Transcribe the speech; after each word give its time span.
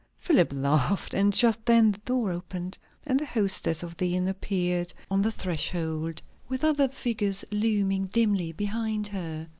Philip 0.17 0.51
laughed; 0.51 1.13
and 1.13 1.31
just 1.31 1.63
then 1.67 1.91
the 1.91 1.99
door 1.99 2.31
opened, 2.31 2.79
and 3.05 3.19
the 3.19 3.25
hostess 3.27 3.83
of 3.83 3.95
the 3.97 4.15
inn 4.15 4.27
appeared 4.27 4.91
on 5.11 5.21
the 5.21 5.31
threshhold, 5.31 6.23
with 6.49 6.63
other 6.63 6.87
figures 6.87 7.45
looming 7.51 8.05
dimly 8.05 8.51
behind 8.51 9.09
her. 9.09 9.47